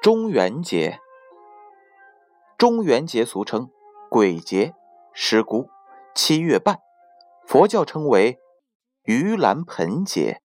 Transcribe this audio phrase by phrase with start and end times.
[0.00, 1.00] 中元节，
[2.56, 3.68] 中元节俗称
[4.08, 4.72] 鬼节、
[5.12, 5.68] 尸姑、
[6.14, 6.78] 七月半，
[7.48, 8.38] 佛教称为
[9.04, 10.40] 盂兰盆节。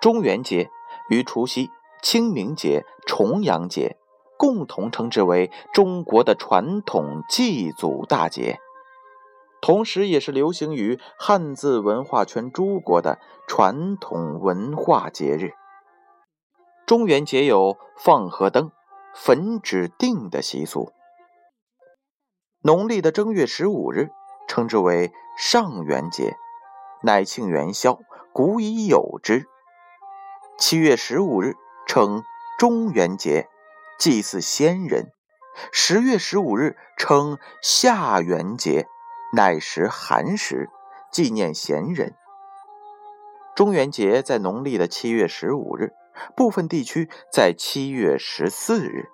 [0.00, 0.68] 中元节
[1.10, 1.70] 与除夕、
[2.02, 3.96] 清明节、重阳节
[4.36, 8.58] 共同称之为中国的传统祭祖大节，
[9.60, 15.52] 同时也是流行于汉字文化圈诸国的传统文化节日。
[16.88, 18.72] 中元节有放河灯、
[19.14, 20.90] 焚纸锭的习俗。
[22.62, 24.08] 农历的正月十五日
[24.48, 26.38] 称之为上元节，
[27.02, 27.98] 乃庆元宵，
[28.32, 29.44] 古已有之。
[30.56, 31.56] 七月十五日
[31.86, 32.22] 称
[32.58, 33.50] 中元节，
[33.98, 35.12] 祭祀先人。
[35.70, 38.86] 十月十五日称下元节，
[39.34, 40.70] 乃时寒食，
[41.12, 42.14] 纪念贤人。
[43.54, 45.92] 中元节在农历的七月十五日。
[46.36, 49.08] 部分地区在七月十四日。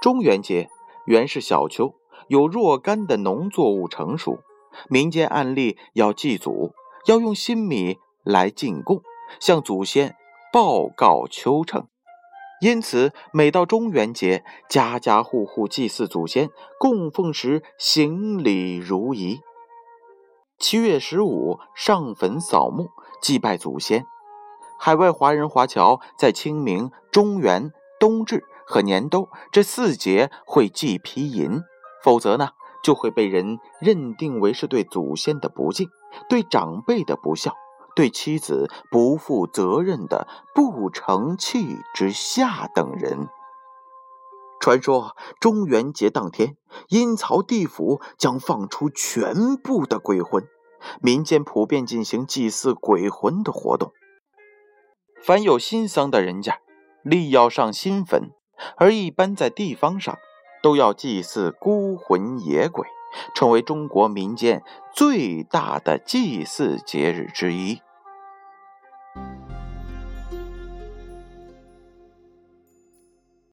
[0.00, 0.68] 中元节
[1.06, 1.94] 原是小秋，
[2.28, 4.40] 有若干的农作物成熟，
[4.88, 6.72] 民间案例要祭祖，
[7.06, 9.02] 要用新米来进贡，
[9.38, 10.16] 向祖先
[10.52, 11.86] 报告秋成。
[12.60, 19.40] 因此，每到中元节，家家户户祭祀祖先，供奉时行礼如仪。
[20.58, 24.04] 七月十五上坟扫墓，祭拜祖先。
[24.84, 31.62] 海外华人华侨在清明、中元、冬至和年兜这四节会祭皮银，
[32.02, 32.48] 否则呢
[32.82, 35.88] 就会被人认定为是对祖先的不敬、
[36.28, 37.54] 对长辈的不孝、
[37.94, 43.28] 对妻子不负责任的不成器之下等人。
[44.60, 46.56] 传说中元节当天，
[46.88, 50.42] 阴曹地府将放出全部的鬼魂，
[51.00, 53.92] 民间普遍进行祭祀鬼魂的活动。
[55.24, 56.58] 凡有新丧的人家，
[57.02, 58.32] 立要上新坟，
[58.76, 60.18] 而一般在地方上，
[60.60, 62.84] 都要祭祀孤魂野鬼，
[63.32, 67.80] 成为中国民间最大的祭祀节日之一。